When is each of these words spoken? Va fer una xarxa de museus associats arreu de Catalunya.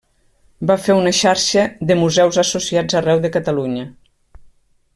Va 0.69 0.77
fer 0.85 0.95
una 0.99 1.11
xarxa 1.17 1.65
de 1.91 1.97
museus 1.99 2.39
associats 2.45 2.99
arreu 3.01 3.21
de 3.27 3.33
Catalunya. 3.37 3.85